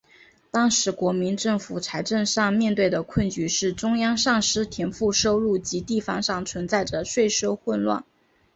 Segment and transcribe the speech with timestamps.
[0.49, 8.03] 当时国民政府财政上面对的困局是中央丧失田赋收入及地方上存在着税收混乱。